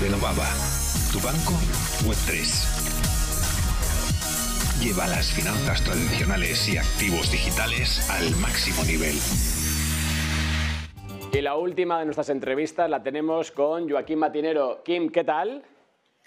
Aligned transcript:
Renovaba. 0.00 0.44
Tu 1.10 1.18
banco 1.20 1.52
Web3. 2.04 2.36
Lleva 4.82 5.06
las 5.06 5.32
finanzas 5.32 5.82
tradicionales 5.82 6.68
y 6.68 6.76
activos 6.76 7.32
digitales 7.32 8.10
al 8.10 8.36
máximo 8.36 8.84
nivel. 8.84 9.16
Y 11.32 11.40
la 11.40 11.56
última 11.56 11.98
de 11.98 12.04
nuestras 12.04 12.28
entrevistas 12.28 12.90
la 12.90 13.02
tenemos 13.02 13.50
con 13.50 13.88
Joaquín 13.88 14.18
Matinero. 14.18 14.82
Kim, 14.84 15.08
¿qué 15.08 15.24
tal? 15.24 15.62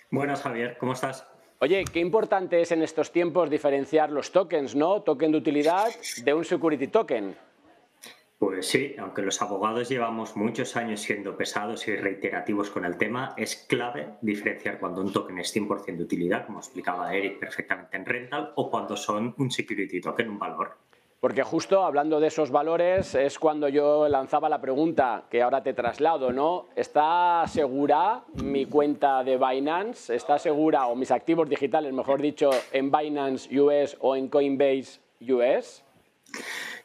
Buenas, 0.09 0.41
Javier, 0.41 0.75
¿cómo 0.79 0.93
estás? 0.93 1.27
Oye, 1.59 1.83
qué 1.85 1.99
importante 1.99 2.61
es 2.61 2.71
en 2.71 2.81
estos 2.81 3.11
tiempos 3.11 3.51
diferenciar 3.51 4.09
los 4.09 4.31
tokens, 4.31 4.75
¿no? 4.75 5.03
Token 5.03 5.31
de 5.31 5.37
utilidad 5.37 5.89
de 6.23 6.33
un 6.33 6.43
security 6.43 6.87
token. 6.87 7.35
Pues 8.39 8.69
sí, 8.69 8.95
aunque 8.97 9.21
los 9.21 9.41
abogados 9.41 9.89
llevamos 9.89 10.37
muchos 10.37 10.77
años 10.77 11.01
siendo 11.01 11.35
pesados 11.35 11.85
y 11.89 11.97
reiterativos 11.97 12.69
con 12.69 12.85
el 12.85 12.97
tema, 12.97 13.33
es 13.35 13.57
clave 13.67 14.13
diferenciar 14.21 14.79
cuando 14.79 15.01
un 15.01 15.11
token 15.11 15.39
es 15.39 15.53
100% 15.53 15.97
de 15.97 16.03
utilidad, 16.03 16.45
como 16.45 16.59
explicaba 16.59 17.13
Eric 17.13 17.37
perfectamente 17.37 17.97
en 17.97 18.05
Rental, 18.05 18.53
o 18.55 18.71
cuando 18.71 18.95
son 18.95 19.35
un 19.37 19.51
security 19.51 19.99
token, 19.99 20.29
un 20.29 20.39
valor. 20.39 20.77
Porque 21.19 21.43
justo 21.43 21.83
hablando 21.83 22.21
de 22.21 22.27
esos 22.27 22.49
valores 22.49 23.13
es 23.13 23.37
cuando 23.37 23.67
yo 23.67 24.07
lanzaba 24.07 24.47
la 24.47 24.61
pregunta 24.61 25.25
que 25.29 25.41
ahora 25.41 25.61
te 25.61 25.73
traslado, 25.73 26.31
¿no? 26.31 26.67
¿Está 26.77 27.43
segura 27.45 28.23
mi 28.41 28.67
cuenta 28.67 29.21
de 29.21 29.35
Binance? 29.35 30.15
¿Está 30.15 30.39
segura, 30.39 30.87
o 30.87 30.95
mis 30.95 31.11
activos 31.11 31.49
digitales, 31.49 31.91
mejor 31.91 32.21
dicho, 32.21 32.51
en 32.71 32.89
Binance 32.89 33.59
US 33.59 33.97
o 33.99 34.15
en 34.15 34.29
Coinbase 34.29 35.01
US? 35.29 35.83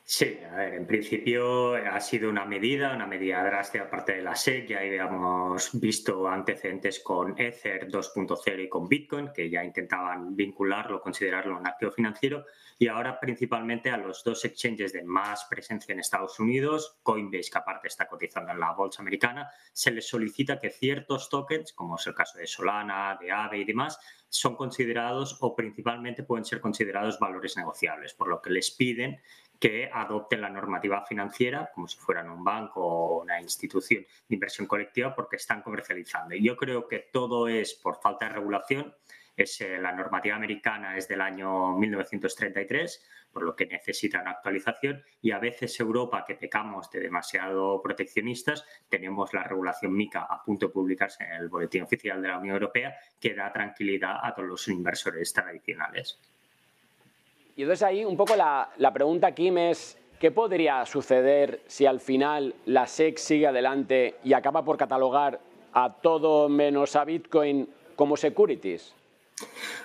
Sí, 0.06 0.38
a 0.52 0.56
ver, 0.56 0.74
en 0.74 0.86
principio 0.86 1.76
ha 1.76 1.98
sido 1.98 2.28
una 2.28 2.44
medida, 2.44 2.94
una 2.94 3.06
medida 3.06 3.42
drástica 3.42 3.88
parte 3.88 4.12
de 4.12 4.22
la 4.22 4.36
SEC. 4.36 4.68
Ya 4.68 4.80
habíamos 4.80 5.70
visto 5.80 6.28
antecedentes 6.28 7.00
con 7.00 7.34
Ether 7.40 7.88
2.0 7.88 8.64
y 8.64 8.68
con 8.68 8.86
Bitcoin, 8.86 9.30
que 9.32 9.48
ya 9.48 9.64
intentaban 9.64 10.36
vincularlo, 10.36 11.00
considerarlo 11.00 11.56
un 11.56 11.66
activo 11.66 11.90
financiero. 11.90 12.44
Y 12.78 12.88
ahora 12.88 13.18
principalmente 13.18 13.88
a 13.88 13.96
los 13.96 14.22
dos 14.22 14.44
exchanges 14.44 14.92
de 14.92 15.04
más 15.04 15.46
presencia 15.48 15.94
en 15.94 16.00
Estados 16.00 16.38
Unidos, 16.38 16.98
Coinbase, 17.02 17.50
que 17.50 17.58
aparte 17.58 17.88
está 17.88 18.06
cotizando 18.06 18.52
en 18.52 18.60
la 18.60 18.72
bolsa 18.72 19.00
americana, 19.00 19.48
se 19.72 19.90
les 19.90 20.06
solicita 20.06 20.58
que 20.58 20.68
ciertos 20.68 21.30
tokens, 21.30 21.72
como 21.72 21.96
es 21.96 22.06
el 22.06 22.14
caso 22.14 22.36
de 22.36 22.46
Solana, 22.46 23.16
de 23.18 23.32
Aave 23.32 23.56
y 23.56 23.64
demás, 23.64 23.98
son 24.28 24.56
considerados 24.56 25.38
o 25.40 25.54
principalmente 25.54 26.24
pueden 26.24 26.44
ser 26.44 26.60
considerados 26.60 27.18
valores 27.20 27.56
negociables, 27.56 28.12
por 28.12 28.28
lo 28.28 28.42
que 28.42 28.50
les 28.50 28.72
piden 28.72 29.20
que 29.58 29.88
adopten 29.92 30.40
la 30.40 30.50
normativa 30.50 31.04
financiera 31.06 31.70
como 31.74 31.88
si 31.88 31.98
fueran 31.98 32.30
un 32.30 32.44
banco 32.44 32.80
o 32.80 33.22
una 33.22 33.40
institución 33.40 34.04
de 34.28 34.34
inversión 34.34 34.66
colectiva 34.66 35.14
porque 35.14 35.36
están 35.36 35.62
comercializando. 35.62 36.34
Y 36.34 36.42
yo 36.42 36.56
creo 36.56 36.86
que 36.86 37.08
todo 37.12 37.48
es 37.48 37.74
por 37.74 38.00
falta 38.00 38.26
de 38.26 38.34
regulación. 38.34 38.94
Es, 39.36 39.60
eh, 39.60 39.78
la 39.78 39.92
normativa 39.92 40.36
americana 40.36 40.96
es 40.96 41.08
del 41.08 41.20
año 41.20 41.76
1933, 41.76 43.04
por 43.32 43.42
lo 43.42 43.56
que 43.56 43.66
necesita 43.66 44.20
una 44.20 44.30
actualización 44.30 45.02
y 45.20 45.32
a 45.32 45.40
veces 45.40 45.78
Europa, 45.80 46.24
que 46.24 46.36
pecamos 46.36 46.88
de 46.90 47.00
demasiado 47.00 47.82
proteccionistas, 47.82 48.64
tenemos 48.88 49.34
la 49.34 49.42
regulación 49.42 49.92
MICA 49.92 50.22
a 50.22 50.42
punto 50.42 50.66
de 50.66 50.72
publicarse 50.72 51.24
en 51.24 51.32
el 51.32 51.48
Boletín 51.48 51.82
Oficial 51.82 52.22
de 52.22 52.28
la 52.28 52.38
Unión 52.38 52.54
Europea 52.54 52.94
que 53.18 53.34
da 53.34 53.52
tranquilidad 53.52 54.18
a 54.22 54.32
todos 54.34 54.48
los 54.48 54.68
inversores 54.68 55.32
tradicionales. 55.32 56.20
Y 57.56 57.62
entonces 57.62 57.84
ahí 57.84 58.04
un 58.04 58.16
poco 58.16 58.34
la, 58.34 58.92
pregunta, 58.92 59.32
Kim, 59.32 59.58
es 59.58 59.96
¿qué 60.18 60.30
podría 60.30 60.84
suceder 60.86 61.60
si 61.66 61.86
al 61.86 62.00
final 62.00 62.54
la 62.66 62.86
SEC 62.86 63.18
sigue 63.18 63.46
adelante 63.46 64.16
y 64.24 64.32
acaba 64.32 64.64
por 64.64 64.76
catalogar 64.76 65.40
a 65.72 65.92
todo 65.92 66.48
menos 66.48 66.96
a 66.96 67.04
Bitcoin 67.04 67.68
como 67.94 68.16
securities? 68.16 68.92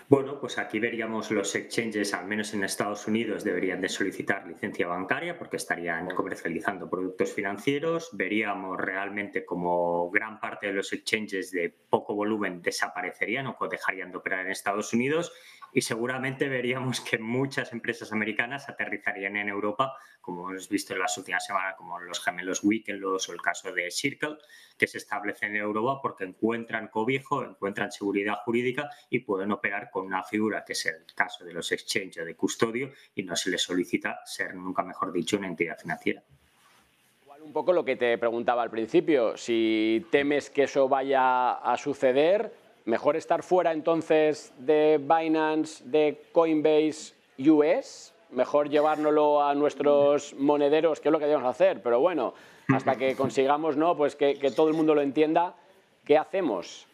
Bueno, 0.08 0.39
pues 0.39 0.58
aquí 0.58 0.80
veríamos 0.80 1.31
los 1.31 1.56
exchanges, 1.56 2.13
al 2.13 2.25
menos 2.25 2.53
en 2.53 2.63
Estados 2.63 3.07
Unidos, 3.07 3.44
deberían 3.44 3.81
de 3.81 3.90
solicitar 3.90 4.47
licencia 4.47 4.88
bancaria 4.88 5.38
porque 5.38 5.57
estarían 5.57 6.09
comercializando 6.12 6.90
productos 6.90 7.34
financieros. 7.34 8.09
Veríamos 8.13 8.78
realmente 8.78 9.46
como 9.46 10.09
gran 10.12 10.40
parte 10.40 10.68
de 10.68 10.73
los 10.73 10.94
exchanges 10.94 11.51
de 11.51 11.69
poco 11.90 12.16
volumen 12.16 12.62
desaparecerían 12.62 13.47
o 13.47 13.68
dejarían 13.68 14.12
de 14.12 14.18
operar 14.18 14.46
en 14.46 14.51
Estados 14.51 14.94
Unidos 14.94 15.31
y 15.72 15.81
seguramente 15.81 16.50
veríamos 16.50 17.02
que 17.02 17.19
muchas 17.19 17.73
empresas 17.73 18.12
americanas 18.12 18.69
aterrizarían 18.69 19.38
en 19.38 19.50
Europa, 19.50 19.94
como 20.22 20.50
hemos 20.50 20.68
visto 20.69 20.94
en 20.94 21.00
las 21.00 21.18
últimas 21.18 21.46
semanas, 21.46 21.75
como 21.78 22.00
los 22.00 22.19
gemelos 22.19 22.63
Weekendlos 22.63 23.29
o 23.29 23.34
el 23.34 23.41
caso 23.41 23.72
de 23.72 23.91
Circle, 23.91 24.38
que 24.78 24.88
se 24.88 24.97
establecen 24.97 25.56
en 25.56 25.62
Europa 25.62 26.00
porque 26.02 26.23
encuentran 26.23 26.88
cobijo, 26.88 27.44
encuentran 27.44 27.91
seguridad 27.91 28.40
jurídica 28.44 28.90
y 29.09 29.19
pueden 29.19 29.38
operar 29.51 29.89
con 29.89 30.05
una 30.05 30.23
figura 30.23 30.63
que 30.66 30.73
es 30.73 30.85
el 30.85 31.05
caso 31.16 31.44
de 31.44 31.53
los 31.53 31.72
exchanges 31.72 32.25
de 32.25 32.35
custodio 32.35 32.91
y 33.16 33.23
no 33.23 33.35
se 33.35 33.50
les 33.50 33.61
solicita 33.61 34.22
ser, 34.25 34.55
nunca 34.55 34.83
mejor 34.83 35.11
dicho, 35.11 35.38
una 35.38 35.47
entidad 35.47 35.77
financiera 35.77 36.23
un 37.44 37.53
poco 37.53 37.73
lo 37.73 37.83
que 37.83 37.95
te 37.95 38.17
preguntaba 38.17 38.61
al 38.61 38.69
principio, 38.69 39.38
si 39.38 40.05
temes 40.11 40.49
que 40.49 40.63
eso 40.63 40.88
vaya 40.88 41.53
a 41.53 41.78
suceder, 41.78 42.53
mejor 42.85 43.16
estar 43.16 43.44
fuera 43.44 43.72
entonces 43.72 44.53
de 44.59 44.99
Binance, 45.01 45.83
de 45.85 46.22
Coinbase 46.31 47.13
US, 47.39 48.13
mejor 48.31 48.69
llevárnoslo 48.69 49.44
a 49.44 49.55
nuestros 49.55 50.33
monederos, 50.35 50.99
que 50.99 51.09
es 51.09 51.11
lo 51.11 51.19
que 51.19 51.25
debemos 51.25 51.49
hacer, 51.49 51.81
pero 51.81 51.99
bueno, 51.99 52.33
hasta 52.67 52.95
que 52.95 53.16
consigamos 53.17 53.78
¿no? 53.78 53.95
pues 53.95 54.16
que, 54.16 54.35
que 54.35 54.51
todo 54.51 54.67
el 54.67 54.75
mundo 54.75 54.94
lo 54.94 55.01
entienda, 55.01 55.55
¿qué 56.05 56.17
hacemos? 56.17 56.88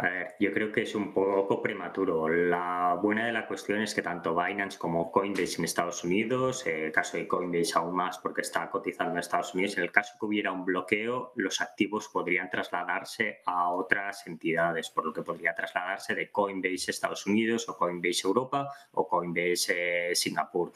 A 0.00 0.08
ver, 0.08 0.36
yo 0.38 0.52
creo 0.52 0.70
que 0.70 0.82
es 0.82 0.94
un 0.94 1.12
poco 1.12 1.60
prematuro. 1.60 2.28
La 2.28 2.96
buena 3.02 3.26
de 3.26 3.32
la 3.32 3.48
cuestión 3.48 3.80
es 3.80 3.96
que 3.96 4.00
tanto 4.00 4.32
Binance 4.32 4.78
como 4.78 5.10
Coinbase 5.10 5.56
en 5.58 5.64
Estados 5.64 6.04
Unidos, 6.04 6.64
eh, 6.68 6.86
el 6.86 6.92
caso 6.92 7.16
de 7.16 7.26
Coinbase 7.26 7.72
aún 7.74 7.96
más 7.96 8.16
porque 8.18 8.42
está 8.42 8.70
cotizando 8.70 9.14
en 9.14 9.18
Estados 9.18 9.54
Unidos, 9.54 9.76
en 9.76 9.82
el 9.82 9.90
caso 9.90 10.14
que 10.16 10.26
hubiera 10.26 10.52
un 10.52 10.64
bloqueo, 10.64 11.32
los 11.34 11.60
activos 11.60 12.08
podrían 12.12 12.48
trasladarse 12.48 13.40
a 13.44 13.72
otras 13.72 14.24
entidades, 14.28 14.88
por 14.88 15.04
lo 15.04 15.12
que 15.12 15.22
podría 15.22 15.52
trasladarse 15.52 16.14
de 16.14 16.30
Coinbase 16.30 16.92
Estados 16.92 17.26
Unidos 17.26 17.68
o 17.68 17.76
Coinbase 17.76 18.24
Europa 18.24 18.68
o 18.92 19.08
Coinbase 19.08 20.10
eh, 20.10 20.14
Singapur. 20.14 20.70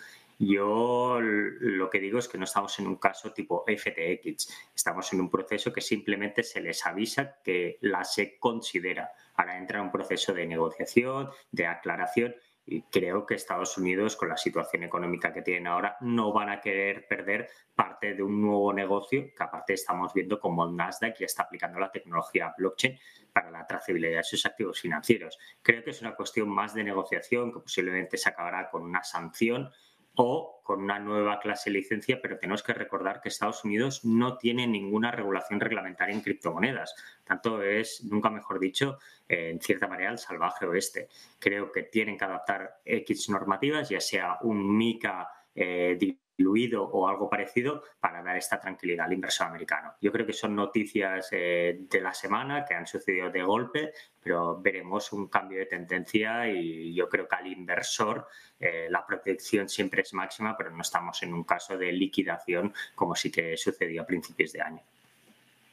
Yo 0.45 1.21
lo 1.21 1.89
que 1.89 2.01
digo 2.01 2.19
es 2.19 2.27
que 2.27 2.37
no 2.37 2.43
estamos 2.43 2.77
en 2.81 2.89
un 2.89 2.97
caso 2.97 3.33
tipo 3.33 3.65
FTX, 3.65 4.73
estamos 4.75 5.13
en 5.13 5.21
un 5.21 5.31
proceso 5.31 5.73
que 5.73 5.81
simplemente 5.81 6.43
se 6.43 6.61
les 6.61 6.85
avisa 6.85 7.41
que 7.45 7.79
la 7.83 8.03
SEC 8.03 8.41
considera. 8.41 9.13
Ahora 9.37 9.57
entra 9.57 9.81
un 9.81 9.93
proceso 9.93 10.35
de 10.35 10.45
negociación, 10.45 11.31
de 11.53 11.67
aclaración 11.69 12.35
y 12.67 12.83
creo 12.83 13.25
que 13.25 13.35
Estados 13.35 13.79
Unidos, 13.79 14.17
con 14.17 14.31
la 14.31 14.37
situación 14.37 14.83
económica 14.83 15.33
que 15.33 15.43
tienen 15.43 15.69
ahora, 15.69 15.97
no 16.01 16.33
van 16.33 16.49
a 16.49 16.61
querer 16.61 17.07
perder 17.07 17.49
parte 17.77 18.15
de 18.15 18.25
un 18.25 18.43
nuevo 18.43 18.73
negocio 18.73 19.27
que 19.37 19.43
aparte 19.45 19.75
estamos 19.75 20.13
viendo 20.13 20.41
como 20.41 20.69
Nasdaq 20.69 21.19
ya 21.21 21.27
está 21.27 21.45
aplicando 21.45 21.79
la 21.79 21.93
tecnología 21.93 22.53
blockchain 22.59 22.99
para 23.33 23.49
la 23.53 23.65
trazabilidad 23.65 24.19
de 24.19 24.25
sus 24.25 24.45
activos 24.45 24.81
financieros. 24.81 25.39
Creo 25.63 25.85
que 25.85 25.91
es 25.91 26.01
una 26.01 26.17
cuestión 26.17 26.49
más 26.49 26.75
de 26.75 26.83
negociación 26.83 27.53
que 27.53 27.61
posiblemente 27.61 28.17
se 28.17 28.29
acabará 28.29 28.69
con 28.69 28.83
una 28.83 29.05
sanción 29.05 29.71
o 30.15 30.61
con 30.63 30.83
una 30.83 30.99
nueva 30.99 31.41
clase 31.41 31.71
de 31.71 31.79
licencia, 31.79 32.21
pero 32.21 32.39
tenemos 32.39 32.63
que 32.63 32.73
recordar 32.73 33.21
que 33.21 33.29
Estados 33.29 33.65
Unidos 33.65 34.05
no 34.05 34.37
tiene 34.37 34.67
ninguna 34.67 35.11
regulación 35.11 35.61
reglamentaria 35.61 36.15
en 36.15 36.21
criptomonedas. 36.21 36.95
Tanto 37.25 37.63
es, 37.63 38.05
nunca 38.05 38.31
mejor 38.31 38.59
dicho, 38.59 38.99
en 39.29 39.61
cierta 39.61 39.89
manera 39.89 40.13
el 40.13 40.19
salvaje 40.19 40.67
oeste. 40.67 41.09
Creo 41.39 41.73
que 41.73 41.85
tienen 41.85 42.17
que 42.17 42.25
adaptar 42.25 42.81
X 42.85 43.29
normativas, 43.31 43.89
ya 43.89 44.01
sea 44.01 44.39
un 44.43 44.77
MICA 44.77 45.29
eh, 45.55 45.99
diluido 46.43 46.83
o 46.85 47.07
algo 47.07 47.31
parecido 47.31 47.85
para 48.01 48.23
dar 48.23 48.37
esta 48.37 48.59
tranquilidad 48.59 49.07
al 49.07 49.13
inversor 49.13 49.47
americano. 49.47 49.95
Yo 50.01 50.11
creo 50.11 50.27
que 50.27 50.33
son 50.33 50.57
noticias 50.57 51.29
eh, 51.31 51.79
de 51.89 52.01
la 52.01 52.13
semana 52.13 52.65
que 52.65 52.75
han 52.75 52.87
sucedido 52.87 53.31
de 53.31 53.43
golpe, 53.43 53.93
pero 54.21 54.61
veremos 54.61 55.13
un 55.13 55.29
cambio 55.29 55.61
de 55.61 55.67
tendencia 55.67 56.49
y 56.49 56.93
yo 56.95 57.09
creo 57.09 57.29
que 57.29 57.37
al 57.37 57.47
inversor 57.47 58.27
eh, 58.59 58.89
la 58.91 59.07
protección 59.07 59.69
siempre 59.69 60.03
es 60.03 60.13
máxima, 60.15 60.57
pero 60.57 60.71
no 60.71 60.83
estamos 60.83 61.23
en 61.23 61.33
un 61.33 61.45
caso 61.45 61.79
de 61.79 61.93
liquidación 61.93 62.75
como 62.95 63.15
sí 63.15 63.31
que 63.31 63.57
sucedió 63.57 64.03
a 64.03 64.07
principios 64.07 64.53
de 64.53 64.63
año. 64.63 64.83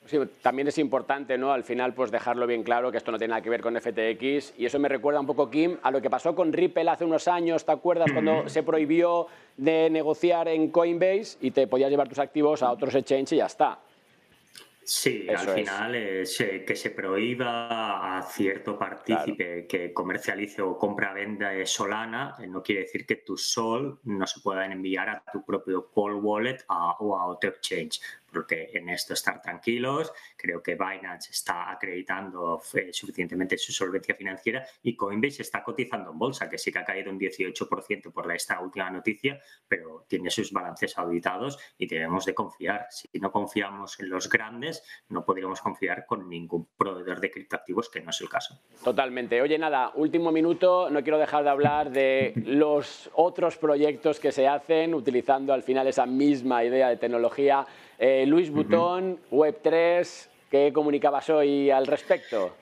Sí, 0.05 0.17
también 0.41 0.67
es 0.67 0.77
importante, 0.77 1.37
¿no? 1.37 1.51
Al 1.51 1.63
final, 1.63 1.93
pues 1.93 2.09
dejarlo 2.09 2.47
bien 2.47 2.63
claro 2.63 2.91
que 2.91 2.97
esto 2.97 3.11
no 3.11 3.17
tiene 3.17 3.31
nada 3.31 3.41
que 3.41 3.49
ver 3.49 3.61
con 3.61 3.79
FTX 3.79 4.53
y 4.57 4.65
eso 4.65 4.79
me 4.79 4.89
recuerda 4.89 5.19
un 5.19 5.27
poco, 5.27 5.51
Kim, 5.51 5.77
a 5.83 5.91
lo 5.91 6.01
que 6.01 6.09
pasó 6.09 6.33
con 6.33 6.51
Ripple 6.51 6.89
hace 6.89 7.05
unos 7.05 7.27
años, 7.27 7.65
¿te 7.65 7.71
acuerdas? 7.71 8.11
Cuando 8.11 8.49
se 8.49 8.63
prohibió 8.63 9.27
de 9.57 9.89
negociar 9.89 10.47
en 10.47 10.71
Coinbase 10.71 11.37
y 11.41 11.51
te 11.51 11.67
podías 11.67 11.91
llevar 11.91 12.09
tus 12.09 12.19
activos 12.19 12.63
a 12.63 12.71
otros 12.71 12.95
exchanges 12.95 13.33
y 13.33 13.37
ya 13.37 13.45
está. 13.45 13.79
Sí, 14.91 15.27
al 15.29 15.47
final 15.49 15.93
es. 15.93 16.41
Eh, 16.41 16.63
que 16.65 16.75
se 16.75 16.89
prohíba 16.89 18.17
a 18.17 18.23
cierto 18.23 18.75
partícipe 18.75 19.67
que 19.67 19.93
comercialice 19.93 20.63
o 20.63 20.75
compra 20.79 21.13
venda 21.13 21.49
de 21.49 21.63
Solana, 21.67 22.35
eh, 22.39 22.47
no 22.47 22.63
quiere 22.63 22.81
decir 22.81 23.05
que 23.05 23.17
tu 23.17 23.37
Sol 23.37 23.99
no 24.05 24.25
se 24.25 24.39
puedan 24.39 24.71
enviar 24.71 25.09
a 25.09 25.23
tu 25.31 25.45
propio 25.45 25.91
Cold 25.91 26.23
Wallet 26.23 26.65
o 26.67 27.15
a 27.15 27.27
otro 27.27 27.51
exchange. 27.51 28.01
Porque 28.31 28.69
en 28.73 28.89
esto 28.89 29.13
estar 29.13 29.41
tranquilos. 29.41 30.11
Creo 30.35 30.61
que 30.61 30.75
Binance 30.75 31.31
está 31.31 31.71
acreditando 31.71 32.61
eh, 32.73 32.89
suficientemente 32.91 33.57
su 33.57 33.71
solvencia 33.71 34.15
financiera 34.15 34.65
y 34.81 34.95
Coinbase 34.95 35.41
está 35.41 35.63
cotizando 35.63 36.11
en 36.11 36.19
bolsa, 36.19 36.49
que 36.49 36.57
sí 36.57 36.71
que 36.71 36.79
ha 36.79 36.85
caído 36.85 37.11
un 37.11 37.19
18% 37.19 38.11
por 38.11 38.31
esta 38.33 38.59
última 38.59 38.89
noticia, 38.89 39.39
pero 39.67 40.05
tiene 40.07 40.29
sus 40.29 40.51
balances 40.51 40.97
auditados 40.97 41.59
y 41.77 41.87
debemos 41.87 42.25
de 42.25 42.33
confiar. 42.33 42.87
Si 42.89 43.07
no 43.19 43.31
confiamos 43.31 43.99
en 43.99 44.09
los 44.09 44.29
grandes, 44.29 44.83
no 45.09 45.25
podríamos 45.25 45.61
confiar 45.61 46.05
con 46.05 46.29
ningún 46.29 46.67
proveedor 46.77 47.19
de 47.19 47.31
criptoactivos, 47.31 47.89
que 47.89 48.01
no 48.01 48.11
es 48.11 48.21
el 48.21 48.29
caso. 48.29 48.59
Totalmente. 48.83 49.41
Oye, 49.41 49.57
nada, 49.57 49.91
último 49.95 50.31
minuto, 50.31 50.89
no 50.89 51.01
quiero 51.03 51.17
dejar 51.17 51.43
de 51.43 51.49
hablar 51.49 51.91
de 51.91 52.33
los 52.45 53.09
otros 53.13 53.57
proyectos 53.57 54.19
que 54.19 54.31
se 54.31 54.47
hacen 54.47 54.93
utilizando 54.93 55.53
al 55.53 55.63
final 55.63 55.87
esa 55.87 56.05
misma 56.05 56.63
idea 56.63 56.89
de 56.89 56.97
tecnología. 56.97 57.65
Eh, 58.01 58.25
Luis 58.25 58.49
Butón, 58.49 59.19
Web3, 59.29 60.29
¿qué 60.49 60.71
comunicabas 60.71 61.29
hoy 61.29 61.69
al 61.69 61.85
respecto? 61.85 62.55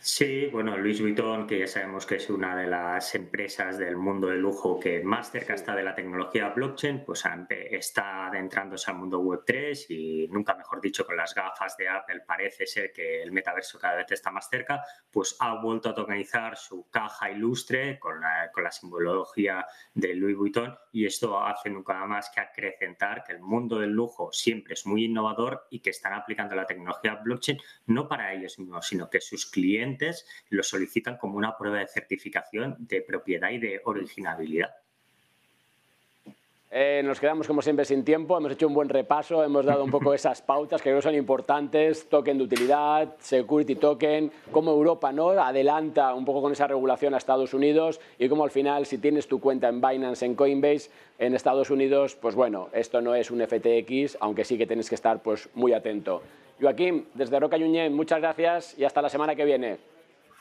Sí, 0.00 0.46
bueno, 0.52 0.78
Luis 0.78 1.00
Vuitton, 1.00 1.44
que 1.44 1.58
ya 1.58 1.66
sabemos 1.66 2.06
que 2.06 2.14
es 2.14 2.30
una 2.30 2.54
de 2.54 2.68
las 2.68 3.16
empresas 3.16 3.78
del 3.78 3.96
mundo 3.96 4.28
del 4.28 4.38
lujo 4.38 4.78
que 4.78 5.02
más 5.02 5.32
cerca 5.32 5.54
está 5.54 5.74
de 5.74 5.82
la 5.82 5.92
tecnología 5.92 6.50
blockchain, 6.50 7.04
pues 7.04 7.24
está 7.48 8.28
adentrándose 8.28 8.92
al 8.92 8.98
mundo 8.98 9.20
Web3 9.20 9.86
y 9.88 10.28
nunca 10.28 10.54
mejor 10.54 10.80
dicho 10.80 11.04
con 11.04 11.16
las 11.16 11.34
gafas 11.34 11.76
de 11.76 11.88
Apple 11.88 12.22
parece 12.24 12.64
ser 12.64 12.92
que 12.92 13.20
el 13.24 13.32
metaverso 13.32 13.76
cada 13.80 13.96
vez 13.96 14.12
está 14.12 14.30
más 14.30 14.48
cerca, 14.48 14.84
pues 15.10 15.36
ha 15.40 15.60
vuelto 15.60 15.88
a 15.88 15.94
tokenizar 15.96 16.56
su 16.56 16.88
caja 16.88 17.32
ilustre 17.32 17.98
con 17.98 18.20
la, 18.20 18.52
con 18.52 18.62
la 18.62 18.70
simbología 18.70 19.66
de 19.94 20.14
Louis 20.14 20.36
Vuitton 20.36 20.78
y 20.92 21.06
esto 21.06 21.40
hace 21.40 21.70
nunca 21.70 22.06
más 22.06 22.30
que 22.30 22.40
acrecentar 22.40 23.24
que 23.24 23.32
el 23.32 23.40
mundo 23.40 23.80
del 23.80 23.90
lujo 23.90 24.30
siempre 24.32 24.74
es 24.74 24.86
muy 24.86 25.06
innovador 25.06 25.66
y 25.70 25.80
que 25.80 25.90
están 25.90 26.12
aplicando 26.12 26.54
la 26.54 26.66
tecnología 26.66 27.16
blockchain 27.16 27.58
no 27.86 28.06
para 28.06 28.32
ellos 28.32 28.60
mismos, 28.60 28.86
sino 28.86 29.10
que 29.10 29.20
sus 29.20 29.50
clientes 29.50 29.87
lo 30.50 30.62
solicitan 30.62 31.16
como 31.16 31.36
una 31.36 31.56
prueba 31.56 31.78
de 31.78 31.86
certificación 31.86 32.76
de 32.80 33.02
propiedad 33.02 33.50
y 33.50 33.58
de 33.58 33.80
originabilidad. 33.84 34.70
Eh, 36.70 37.00
nos 37.02 37.18
quedamos 37.18 37.46
como 37.46 37.62
siempre 37.62 37.86
sin 37.86 38.04
tiempo, 38.04 38.36
hemos 38.36 38.52
hecho 38.52 38.66
un 38.66 38.74
buen 38.74 38.90
repaso, 38.90 39.42
hemos 39.42 39.64
dado 39.64 39.82
un 39.82 39.90
poco 39.90 40.12
esas 40.14 40.42
pautas 40.42 40.82
que 40.82 40.90
creo 40.90 41.00
son 41.00 41.14
importantes, 41.14 42.10
token 42.10 42.36
de 42.36 42.44
utilidad, 42.44 43.16
security 43.20 43.76
token, 43.76 44.30
cómo 44.52 44.72
Europa 44.72 45.10
¿no? 45.10 45.30
adelanta 45.30 46.12
un 46.12 46.26
poco 46.26 46.42
con 46.42 46.52
esa 46.52 46.66
regulación 46.66 47.14
a 47.14 47.16
Estados 47.16 47.54
Unidos 47.54 48.00
y 48.18 48.28
cómo 48.28 48.44
al 48.44 48.50
final 48.50 48.84
si 48.84 48.98
tienes 48.98 49.26
tu 49.26 49.40
cuenta 49.40 49.68
en 49.68 49.80
Binance, 49.80 50.26
en 50.26 50.34
Coinbase, 50.34 50.90
en 51.18 51.34
Estados 51.34 51.70
Unidos, 51.70 52.16
pues 52.16 52.34
bueno, 52.34 52.68
esto 52.74 53.00
no 53.00 53.14
es 53.14 53.30
un 53.30 53.40
FTX, 53.40 54.18
aunque 54.20 54.44
sí 54.44 54.58
que 54.58 54.66
tienes 54.66 54.90
que 54.90 54.94
estar 54.94 55.22
pues, 55.22 55.48
muy 55.54 55.72
atento. 55.72 56.22
Joaquín, 56.60 57.06
desde 57.14 57.38
Roca 57.38 57.56
Yuñén, 57.56 57.94
muchas 57.94 58.20
gracias 58.20 58.78
y 58.78 58.84
hasta 58.84 59.02
la 59.02 59.08
semana 59.08 59.34
que 59.34 59.44
viene. 59.44 59.78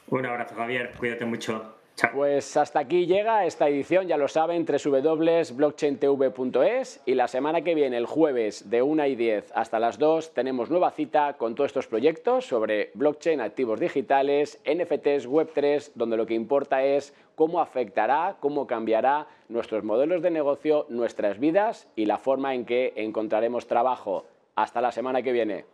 Un 0.10 0.26
abrazo, 0.26 0.56
Javier. 0.56 0.92
Cuídate 0.98 1.26
mucho. 1.26 1.74
Pues 2.14 2.56
hasta 2.56 2.80
aquí 2.80 3.08
llega 3.08 3.48
esta 3.48 3.68
edición, 3.68 4.08
ya 4.08 4.18
lo 4.18 4.28
saben, 4.28 4.68
www.blockchaintv.es 4.68 7.02
y 7.08 7.16
la 7.16 7.28
semana 7.28 7.62
que 7.62 7.74
viene, 7.74 7.98
el 7.98 8.06
jueves 8.06 8.70
de 8.70 8.84
1 8.84 9.08
y 9.08 9.16
10 9.16 9.52
hasta 9.56 9.80
las 9.80 9.98
2, 9.98 10.36
tenemos 10.36 10.70
nueva 10.70 10.92
cita 10.92 11.38
con 11.38 11.56
todos 11.56 11.70
estos 11.70 11.88
proyectos 11.88 12.46
sobre 12.46 12.92
blockchain, 12.94 13.42
activos 13.42 13.80
digitales, 13.80 14.62
NFTs, 14.64 15.28
Web3, 15.28 15.94
donde 15.96 16.18
lo 16.18 16.28
que 16.28 16.36
importa 16.36 16.84
es 16.84 17.16
cómo 17.34 17.62
afectará, 17.62 18.38
cómo 18.42 18.68
cambiará 18.68 19.26
nuestros 19.50 19.84
modelos 19.84 20.22
de 20.22 20.30
negocio, 20.30 20.86
nuestras 20.90 21.40
vidas 21.40 21.88
y 21.96 22.06
la 22.06 22.20
forma 22.20 22.54
en 22.54 22.66
que 22.66 22.94
encontraremos 22.96 23.66
trabajo. 23.66 24.28
Hasta 24.54 24.82
la 24.82 24.92
semana 24.92 25.24
que 25.24 25.32
viene. 25.32 25.66